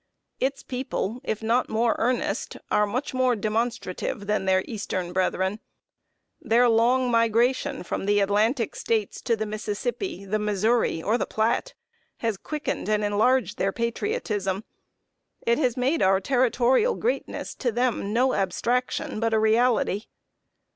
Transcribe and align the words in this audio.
Its 0.39 0.63
people, 0.63 1.21
if 1.23 1.43
not 1.43 1.69
more 1.69 1.95
earnest, 1.99 2.57
are 2.71 2.87
much 2.87 3.13
more 3.13 3.35
demonstrative 3.35 4.25
than 4.25 4.45
their 4.45 4.63
eastern 4.67 5.13
brethren. 5.13 5.59
Their 6.41 6.67
long 6.67 7.11
migration 7.11 7.83
from 7.83 8.07
the 8.07 8.19
Atlantic 8.19 8.75
States 8.75 9.21
to 9.21 9.35
the 9.35 9.45
Mississippi, 9.45 10.25
the 10.25 10.39
Missouri, 10.39 11.03
or 11.03 11.19
the 11.19 11.27
Platte, 11.27 11.75
has 12.17 12.35
quickened 12.37 12.89
and 12.89 13.03
enlarged 13.03 13.59
their 13.59 13.71
patriotism. 13.71 14.63
It 15.45 15.59
has 15.59 15.77
made 15.77 16.01
our 16.01 16.19
territorial 16.19 16.95
greatness 16.95 17.53
to 17.57 17.71
them 17.71 18.11
no 18.11 18.33
abstraction, 18.33 19.19
but 19.19 19.35
a 19.35 19.39
reality. 19.39 20.05